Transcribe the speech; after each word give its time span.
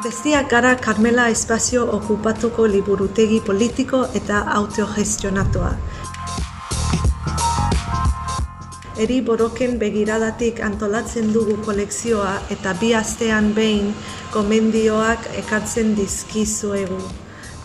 Bestiak 0.00 0.48
gara 0.48 0.76
Carmela 0.80 1.26
espazio 1.28 1.82
okupatuko 1.92 2.64
liburutegi 2.66 3.40
politiko 3.44 3.98
eta 4.16 4.38
autogestionatua. 4.56 5.74
Eri 9.04 9.18
boroken 9.20 9.76
begiradatik 9.82 10.62
antolatzen 10.64 11.28
dugu 11.34 11.58
kolekzioa 11.68 12.32
eta 12.56 12.72
bi 12.80 12.94
astean 12.96 13.52
behin 13.52 13.92
gomendioak 14.32 15.28
ekartzen 15.44 15.92
dizkizuegu. 16.00 17.02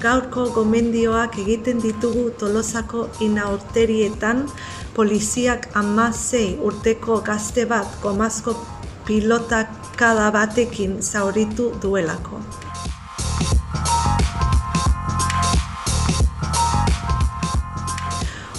Gaurko 0.04 0.49
gomendioak 0.59 1.39
egiten 1.39 1.79
ditugu 1.79 2.29
tolosako 2.39 3.07
inaurterietan 3.23 4.43
poliziak 4.96 5.69
ama 5.74 6.11
zei 6.11 6.57
urteko 6.60 7.21
gazte 7.24 7.65
bat 7.65 8.02
gomazko 8.04 8.60
pilotakada 9.05 10.32
batekin 10.32 11.01
zauritu 11.01 11.71
duelako. 11.82 12.41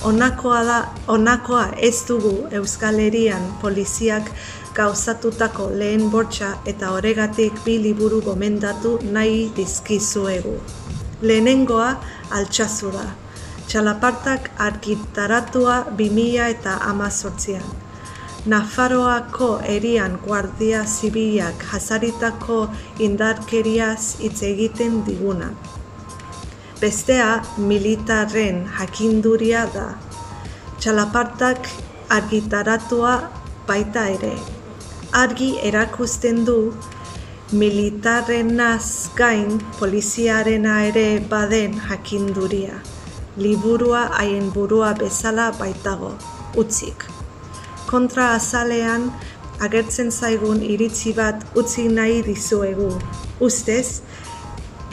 Honakoa 0.06 0.64
da, 0.64 0.78
honakoa 1.08 1.64
ez 1.76 2.04
dugu 2.08 2.46
Euskal 2.54 2.98
Herrian 3.02 3.46
poliziak 3.62 4.28
gauzatutako 4.76 5.70
lehen 5.80 6.10
bortxa 6.12 6.50
eta 6.72 6.92
horregatik 6.94 7.56
bi 7.64 7.74
liburu 7.82 8.20
gomendatu 8.22 8.92
nahi 9.16 9.40
dizkizuegu. 9.56 10.54
Lehenengoa 11.22 11.88
altxazu 12.38 12.92
da. 12.94 13.08
Txalapartak 13.66 14.52
argitaratua 14.68 15.80
2000 15.98 16.46
eta 16.54 16.76
amazortzian. 16.92 17.85
Nafaroako 18.46 19.48
erian 19.66 20.12
guardia 20.22 20.84
zibilak 20.86 21.64
jasaritako 21.70 22.58
indarkeriaz 23.02 24.20
hitz 24.22 24.42
egiten 24.46 25.00
diguna. 25.08 25.48
Bestea 26.78 27.42
militarren 27.58 28.60
jakinduria 28.78 29.64
da. 29.74 29.88
Txalapartak 30.78 31.66
argitaratua 32.18 33.16
baita 33.66 34.06
ere. 34.14 34.36
Argi 35.24 35.50
erakusten 35.72 36.44
du 36.46 36.58
militarrenaz 37.50 39.10
gain 39.18 39.58
poliziarena 39.80 40.78
ere 40.92 41.08
baden 41.34 41.80
jakinduria. 41.90 42.78
Liburua 43.36 44.06
haien 44.20 44.52
burua 44.54 44.94
bezala 44.94 45.50
baitago, 45.58 46.14
utzik. 46.54 47.10
Kontra 47.86 48.32
azalean 48.34 49.10
agertzen 49.62 50.10
zaigun 50.10 50.62
iritzi 50.62 51.12
bat 51.14 51.44
utzi 51.54 51.86
nahi 51.88 52.22
dizuegu. 52.26 52.90
Ustez, 53.40 54.02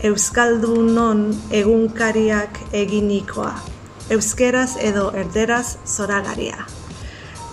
Euskaldunon 0.04 1.26
egunkariak 1.52 2.58
eginikoa. 2.76 3.54
Euskeraz 4.12 4.76
edo 4.84 5.10
erderaz 5.16 5.78
zoragaria. 5.88 6.66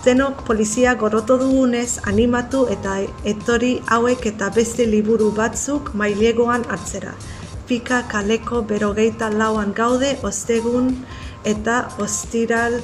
Denok 0.05 0.41
polizia 0.47 0.95
goroto 0.97 1.37
dugunez 1.37 1.99
animatu 2.11 2.65
eta 2.73 2.97
etori 3.31 3.75
hauek 3.95 4.25
eta 4.33 4.49
beste 4.55 4.87
liburu 4.89 5.29
batzuk 5.37 5.93
mailegoan 5.93 6.65
hartzera. 6.69 7.13
Pika 7.69 8.01
kaleko 8.11 8.63
berogeita 8.67 9.29
lauan 9.29 9.71
gaude 9.77 10.17
ostegun 10.27 10.89
eta 11.45 11.77
ostiral 11.99 12.81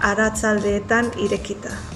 aratzaldeetan 0.00 1.12
irekita. 1.18 1.95